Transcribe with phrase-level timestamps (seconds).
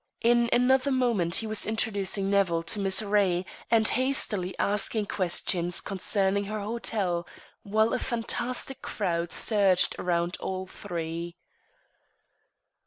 [0.23, 6.45] In another moment he was introducing Nevill to Miss Ray and hastily asking questions concerning
[6.45, 7.27] her hotel,
[7.61, 11.35] while a fantastic crowd surged round all three.